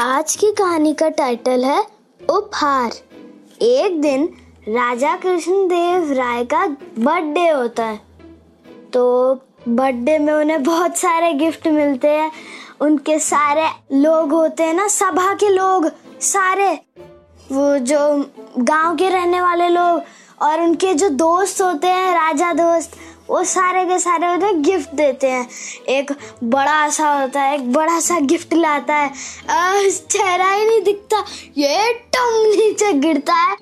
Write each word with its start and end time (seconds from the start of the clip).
आज 0.00 0.36
की 0.36 0.52
कहानी 0.52 0.94
का 0.94 1.08
टाइटल 1.08 1.64
है 1.64 1.86
उपहार। 2.30 2.90
एक 3.62 4.00
दिन 4.00 4.24
राजा 4.68 5.16
कृष्ण 5.16 5.68
देव 5.68 6.12
राय 6.12 6.44
का 6.44 6.66
बर्थडे 6.98 7.48
होता 7.48 7.84
है। 7.84 8.00
तो 8.92 9.34
बर्थडे 9.68 10.18
में 10.18 10.32
उन्हें 10.32 10.62
बहुत 10.62 10.96
सारे 10.96 11.32
गिफ्ट 11.32 11.68
मिलते 11.68 12.08
हैं। 12.08 12.32
उनके 12.80 13.18
सारे 13.18 13.66
लोग 13.92 14.32
होते 14.32 14.62
हैं 14.62 14.74
ना, 14.74 14.88
सभा 14.88 15.34
के 15.34 15.48
लोग, 15.48 15.90
सारे। 16.20 16.80
वो 17.52 17.78
जो 17.78 18.30
गाँव 18.58 18.96
के 18.96 19.08
रहने 19.08 19.40
वाले 19.40 19.68
लोग 19.68 20.02
और 20.42 20.60
उनके 20.60 20.94
जो 20.94 21.08
दोस्त 21.08 21.62
होते 21.62 21.86
हैं, 21.86 22.14
राजा 22.14 22.52
दोस्त 22.52 22.90
वो 23.30 23.44
सारे 23.44 23.84
के 23.84 23.98
सारे 23.98 24.28
उन्हें 24.28 24.62
गिफ्ट 24.62 24.94
देते 24.94 25.30
हैं। 25.30 25.48
एक 25.88 26.12
बड़ा 26.44 26.88
सा 26.88 27.08
होता 27.10 27.40
है, 27.40 27.54
एक 27.54 27.72
बड़ा 27.72 28.00
सा 28.00 28.18
गिफ्ट 28.20 28.54
लाता 28.54 28.94
है। 28.94 29.10
चेहरा 29.90 30.50
ही 30.50 30.66
नहीं 30.66 30.82
दिखता। 30.82 31.24
ये 31.58 31.94
टम 31.94 32.42
नीचे 32.46 32.92
गिरता 32.92 33.34
है। 33.34 33.56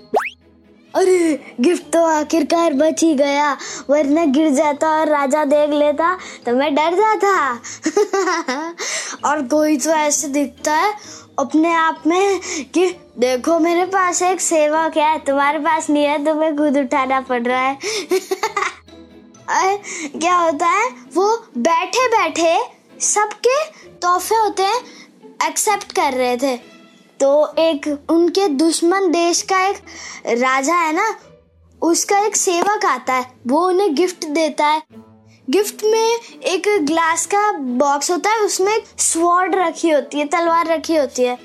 अरे 0.95 1.41
गिफ्ट 1.61 1.83
तो 1.93 2.05
आखिरकार 2.05 2.73
बच 2.73 3.03
ही 3.03 3.15
गया। 3.15 3.57
वरना 3.91 4.25
गिर 4.25 4.51
जाता 4.51 4.89
और 4.91 5.09
राजा 5.09 5.45
देख 5.45 5.71
लेता 5.71 6.19
तो 6.47 6.53
मैं 6.53 6.75
डर 6.75 6.95
जाता। 6.95 7.53
और 9.25 9.43
कोई 9.43 9.77
तो 9.77 9.91
ऐसे 9.91 10.29
दिखता 10.29 10.75
है 10.75 10.95
अपने 11.39 11.75
आप 11.75 12.03
में 12.07 12.41
कि, 12.75 12.87
देखो, 13.19 13.59
मेरे 13.59 13.85
पास 13.85 14.23
एक 14.23 14.41
सेवक 14.41 14.97
है, 14.97 15.19
तुम्हारे 15.19 15.59
पास 15.59 15.91
नहीं 15.91 16.05
है, 16.05 16.25
तुम्हें 16.25 16.57
खुद 16.57 16.79
उठाना 16.79 17.21
पड़ 17.21 17.43
रहा 17.43 17.61
है। 17.61 17.79
क्या 19.49 20.37
होता 20.37 20.67
है, 20.67 20.89
वो 21.15 21.37
बैठे 21.59 22.07
बैठे 22.09 22.59
सबके 23.01 23.65
तोहफे 23.93 24.35
होते 24.35 24.63
हैं 24.63 25.49
एक्सेप्ट 25.49 25.93
कर 25.93 26.13
रहे 26.13 26.37
थे। 26.37 26.57
तो 27.21 27.55
एक 27.59 27.87
उनके 28.11 28.49
दुश्मन 28.49 29.11
देश 29.11 29.43
का 29.43 29.61
एक 29.67 29.77
राजा 30.29 30.75
है 30.75 30.93
ना, 30.93 31.15
उसका 31.83 32.19
एक 32.19 32.37
सेवक 32.37 32.85
आता 32.85 33.15
है, 33.15 33.27
वो 33.47 33.67
उन्हें 33.69 33.95
गिफ्ट 33.95 34.27
देता 34.27 34.67
है। 34.67 34.83
गिफ्ट 35.49 35.85
में 35.85 36.19
एक 36.45 36.69
ग्लास 36.87 37.27
का 37.27 37.51
बॉक्स 37.53 38.11
होता 38.11 38.31
है, 38.31 38.41
उसमें 38.41 38.83
स्वॉर्ड 38.99 39.55
रखी 39.55 39.91
होती 39.91 40.19
है, 40.19 40.27
तलवार 40.27 40.67
रखी 40.67 40.97
होती 40.97 41.23
है। 41.23 41.39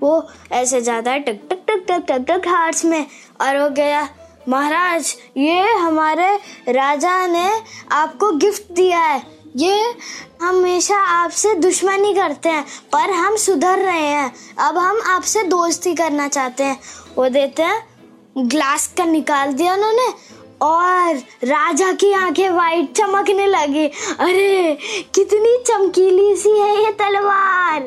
वो 0.00 0.28
ऐसे 0.52 0.80
जाता 0.80 1.10
है, 1.10 1.20
टक 1.20 1.40
टक 1.50 1.64
टक 1.68 1.84
टक 1.88 2.04
टक 2.08 2.24
टक 2.28 2.48
हार्ट्स 2.48 2.84
में, 2.84 3.06
और 3.40 3.58
वो 3.58 3.68
गया 3.70 4.08
महाराज, 4.48 5.16
ये 5.36 5.72
हमारे 5.72 6.36
राजा 6.68 7.26
ने 7.26 7.62
आपको 7.92 8.32
गिफ्ट 8.32 8.72
दिया 8.72 8.98
है। 8.98 9.22
ये 9.56 9.94
हमेशा 10.42 10.96
आपसे 10.96 11.54
दुश्मनी 11.54 12.14
करते 12.14 12.48
हैं, 12.48 12.66
पर 12.92 13.10
हम 13.10 13.36
सुधर 13.36 13.78
रहे 13.78 14.06
हैं। 14.06 14.34
अब 14.58 14.78
हम 14.78 15.00
आपसे 15.06 15.42
दोस्ती 15.42 15.94
करना 15.94 16.28
चाहते 16.28 16.64
हैं। 16.64 16.80
वो 17.16 17.28
देते 17.28 17.62
हैं, 17.62 17.88
ग्लास 18.38 18.94
का 18.98 19.04
निकाल 19.04 19.52
दिया 19.52 19.74
उन्होंने, 19.74 20.08
और 20.62 21.16
राजा 21.44 21.92
की 21.92 22.12
आँखें 22.12 22.50
वाइट 22.50 22.92
चमकने 22.92 23.46
लगी। 23.46 23.86
अरे, 24.18 24.78
कितनी 25.14 25.64
चमकीली 25.66 26.36
सी 26.36 26.50
है 26.50 26.84
ये 26.84 26.92
तलवार। 26.92 27.80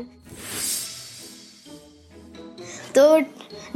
तो 2.98 3.22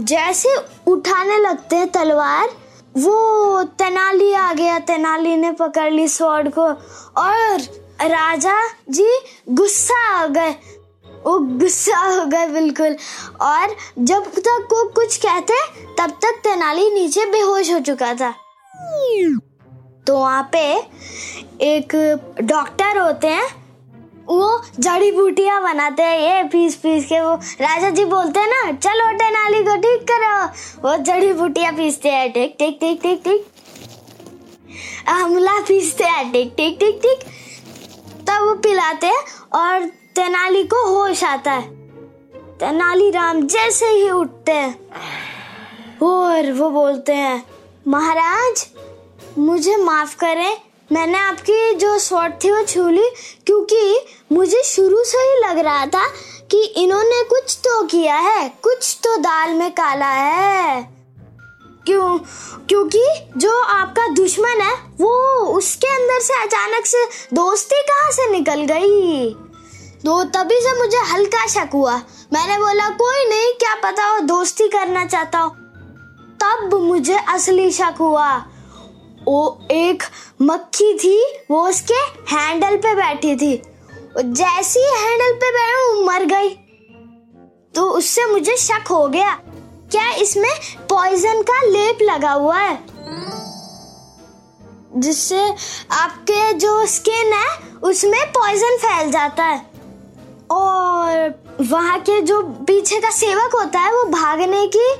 जैसे 0.04 0.56
उठाने 0.88 1.38
लगते 1.38 1.76
हैं 1.76 1.88
तलवार 1.88 2.62
वो 2.98 3.64
तेनाली 3.64 4.34
आ 4.34 4.54
गया। 4.54 4.80
तेनाली 4.80 5.36
ने 5.36 5.52
पकड़ 5.52 5.92
ली 5.92 6.08
स्वॉर्ड 6.08 6.50
को 6.54 6.62
और 7.22 7.62
राजा 8.02 8.68
जी 8.90 9.18
गुस्सा 9.50 10.22
हो 10.22 10.28
गए। 10.30 10.52
वो 11.26 11.40
गुस्सा 11.40 11.98
हो 11.98 12.26
गए 12.26 12.48
बिल्कुल। 12.48 12.96
और 13.42 13.76
जब 14.00 14.24
तक 14.24 14.68
वो 14.72 14.90
कुछ 14.90 15.18
कहते, 15.18 15.54
तब 15.98 16.09
तक 16.09 16.42
तेनाली 16.44 16.90
नीचे 16.90 17.26
बेहोश 17.26 17.72
हो 17.72 17.80
चुका 17.80 18.14
था। 18.14 18.31
तो 20.08 20.18
वहाँ 20.18 20.50
पे 20.52 20.60
एक 21.62 21.96
डॉक्टर 22.42 22.98
होते 22.98 23.28
हैं 23.28 23.62
वो 24.28 24.62
जड़ी 24.80 25.12
बूटियाँ 25.12 25.62
बनाते 25.64 26.04
हैं, 26.04 26.20
ये 26.20 26.44
पीस 26.44 26.76
पीस 26.76 27.06
के 27.06 27.20
वो। 27.22 27.34
राजा 27.62 27.90
जी 27.90 28.06
बोलते 28.06 28.40
हैं 28.40 28.48
ना, 28.48 28.72
चलो 28.74 29.12
टेनाली 29.18 29.64
को, 29.64 29.76
ठीक 29.78 30.06
करो। 30.12 30.46
वो 30.82 30.96
जड़ी 31.04 31.34
बूटियाँ 31.34 31.74
पीसते 31.74 32.10
हैं, 32.10 32.32
टिक 32.32 32.56
टिक 32.60 32.78
टिक 32.82 33.02
टिक 33.02 33.22
टिक। 33.24 33.46
आमला 35.10 35.60
पीसते 35.60 36.04
हैं, 36.04 36.32
टिक 36.32 36.54
टिक 36.58 36.78
टिक 36.80 37.00
टिक। 37.02 37.20
तब 38.28 38.44
वो 38.44 38.54
पिलाते 38.56 39.08
हैं 39.08 39.24
और 39.54 39.86
तेनाली 40.16 40.64
को 40.64 40.86
होश 40.88 41.24
आता 41.24 41.52
है। 41.52 41.68
तेनाली 42.60 43.10
राम 43.12 43.42
जैसे 43.48 43.86
ही 43.86 44.10
उठते 44.10 44.52
हैं, 44.52 44.76
और 46.04 46.52
वो 46.52 46.70
बोलते 46.70 47.14
हैं, 47.14 47.44
महाराज, 47.88 48.66
मुझे 49.38 49.76
माफ़ 49.76 50.16
करें 50.18 50.58
मैंने 50.92 51.18
आपकी 51.18 51.76
जो 51.76 52.00
शॉर्ट 52.00 52.34
थी 52.44 52.52
वो 52.52 52.64
छू 52.66 52.90
ली, 52.90 53.10
क्योंकि 53.46 54.06
मुझे 54.32 54.64
शुरू 54.66 55.04
से 55.04 55.18
ही 55.18 55.50
लग 55.50 55.60
रहा 55.60 55.86
था 55.86 56.08
कि 56.52 56.64
इन्होंने 56.64 57.24
कुछ 57.24 57.58
तो 57.58 57.84
किया 57.84 58.16
है, 58.16 58.50
कुछ 58.50 58.98
तो 59.04 59.16
दाल 59.16 59.50
में 59.50 59.72
काला 59.72 60.10
है। 60.10 60.94
क्यों? 61.86 62.18
क्योंकि 62.68 63.06
जो 63.38 63.62
आपका 63.62 64.07
दुश्मन 64.07 64.62
है, 64.62 64.74
वो 64.75 65.38
उसके 65.46 65.88
अंदर 65.88 66.19
से 66.19 66.34
अचानक 66.34 66.86
से 66.86 67.06
दोस्ती 67.34 67.81
कहाँ 67.81 68.12
से 68.12 68.31
निकल 68.31 68.62
गई? 68.62 69.34
तो 70.06 70.24
तभी 70.24 70.56
से 70.56 70.80
मुझे 70.80 70.98
हल्का 70.98 71.48
शक 71.48 71.69
हुआ। 71.74 72.02
मैंने 72.34 72.57
बोला, 72.57 72.90
कोई 72.90 73.30
नहीं, 73.30 73.54
क्या 73.54 73.75
पता 73.75 74.06
हो 74.06 74.19
दोस्ती 74.19 74.68
करना 74.68 75.06
चाहता 75.06 75.40
हो। 75.40 75.50
तब 76.44 76.69
मुझे 76.74 77.19
असली 77.30 77.72
शक 77.72 77.96
हुआ। 78.00 78.46
वो 79.28 79.68
एक 79.72 80.04
मक्खी 80.42 80.94
थी, 80.94 81.38
वो 81.52 81.68
उसके 81.70 82.00
हैंडल 82.36 82.78
पे 82.78 82.96
बैठी 82.96 83.36
थी। 83.36 83.62
जैसी 84.18 84.80
हैंडल 84.80 85.34
पे 85.34 85.52
बैठी, 85.52 85.94
वो 85.94 86.06
मर 86.06 86.25
गई। 86.25 86.50
तो 87.75 87.90
उससे 87.90 88.25
मुझे 88.25 88.58
शक 88.58 88.88
हो 88.90 89.08
गया, 89.08 89.40
क्या 89.92 90.12
इसमें 90.12 90.52
पॉइजन 90.90 91.42
का 91.42 91.62
लेप 91.62 91.98
लगा 92.02 92.31
हुआ 92.31 92.58
है? 92.58 92.80
जिससे 94.96 95.54
आपके 95.92 96.54
जो 96.54 96.86
स्किन 96.86 97.34
है, 97.34 97.80
उसमें 97.84 98.31
पॉइजन 98.31 98.78
फैल 98.78 99.12
जाता 99.12 99.44
है। 99.44 99.74
और 100.52 101.34
वहाँ 101.62 102.00
के 102.00 102.22
जो 102.22 102.42
पीछे 102.42 103.00
का 103.00 103.10
सेवक 103.10 103.56
होता 103.56 103.80
है, 103.80 103.94
वो 103.94 104.04
भागने 104.04 104.68
की 104.68 104.94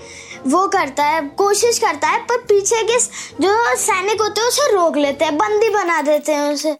वो 0.48 0.68
करता 0.68 1.04
है, 1.04 1.22
कोशिश 1.38 1.80
करता 1.80 2.08
है, 2.08 2.20
पर 2.20 2.38
पीछे 2.38 2.84
के 2.84 2.98
जो 3.42 3.76
सैनिक 3.76 4.22
होते 4.22 4.42
हैं 4.42 4.48
उसे 4.48 4.72
रोक 4.74 4.98
लेते 4.98 5.26
हैं, 5.26 5.38
बंदी 5.38 5.70
बना 5.70 6.02
देते 6.02 6.34
हैं 6.34 6.54
उसे। 6.54 6.74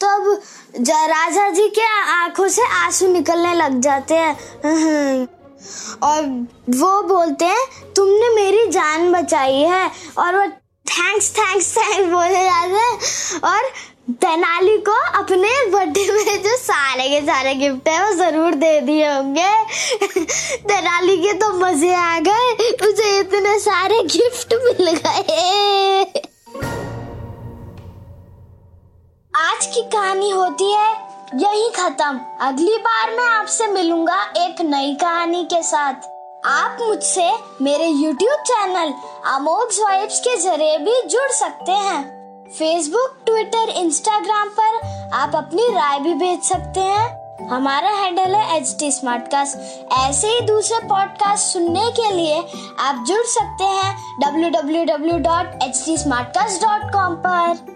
तो 0.00 0.06
अब 0.06 0.42
राजा 1.10 1.48
जी 1.50 1.68
के 1.68 1.84
आँखों 2.12 2.48
से 2.48 2.62
आँसू 2.66 3.06
निकलने 3.08 3.54
लग 3.54 3.80
जाते 3.80 4.14
हैं। 4.14 4.34
और 6.02 6.22
वो 6.70 7.02
बोलते 7.02 7.44
हैं, 7.44 7.92
तुमने 7.96 8.34
मेरी 8.34 8.66
जान 8.66 9.12
बचाई 9.12 9.60
है, 9.60 9.90
और 10.18 10.36
वो 10.36 10.46
थैंक्स 10.98 11.30
थैंक्स 11.38 11.76
थैंक्स 11.76 12.08
बोले 12.10 12.44
जाते 12.44 12.76
हैं। 12.76 13.40
और 13.44 13.70
तेनाली 14.22 14.76
को 14.78 14.92
अपने 15.18 15.48
बर्थडे 15.70 16.12
में 16.12 16.42
जो 16.42 16.56
सारे 16.56 17.08
के 17.08 17.20
सारे 17.26 17.54
गिफ्ट 17.54 17.88
है, 17.88 18.02
वो 18.04 18.12
ज़रूर 18.14 18.54
दे 18.54 18.80
दिए 18.80 19.06
होंगे। 19.06 19.50
तेनाली 20.68 21.16
के 21.16 21.32
तो 21.32 21.52
मज़े 21.54 21.94
आ 21.94 22.18
गए। 22.20 22.70
उसे 22.88 23.18
इतने 23.18 23.58
सारे 23.60 24.02
गिफ्ट 24.06 24.54
मिल 24.54 24.90
गए। 24.96 26.04
आज 29.34 29.66
की 29.66 29.82
कहानी 29.92 30.30
होती 30.30 30.72
है 30.72 30.90
यही 31.36 31.68
खत्म। 31.76 32.20
अगली 32.40 32.76
बार 32.78 33.10
मैं 33.10 33.26
आपसे 33.28 33.66
मिलूँगा 33.66 34.22
एक 34.38 34.60
नई 34.64 34.94
कहानी 34.94 35.44
के 35.44 35.62
साथ। 35.62 36.14
आप 36.48 36.76
मुझसे 36.80 37.32
मेरे 37.62 37.88
YouTube 37.88 38.22
चैनल 38.22 38.94
अमोघ 39.26 39.68
वाइब्स 39.80 40.20
के 40.20 40.36
ज़रिए 40.36 40.78
भी 40.78 41.02
जुड़ 41.02 41.30
सकते 41.30 41.72
हैं। 41.72 42.16
फेसबुक 42.58 43.22
ट्विटर 43.26 43.68
इंस्टाग्राम 43.68 44.48
पर 44.60 44.80
आप 45.14 45.32
अपनी 45.34 45.62
राय 45.62 45.98
भी 45.98 46.14
भेज 46.14 46.42
सकते 46.42 46.80
हैं। 46.80 47.26
हमारा 47.48 47.90
हैंडल 47.90 48.22
है 48.22 48.56
एच 48.56 48.76
टी 48.80 48.92
स्मार्ट 48.92 49.26
कास्ट 49.26 49.58
ऐसे 49.92 50.28
ही 50.28 50.40
दूसरे 50.40 50.88
पॉडकास्ट 50.88 51.46
सुनने 51.46 51.90
के 51.90 52.12
लिए 52.12 52.44
आप 52.80 53.04
जुड़ 53.08 53.26
सकते 53.26 53.64
हैं 53.64 53.96
www.htsmartcast.com 54.44 57.26
पर। 57.26 57.75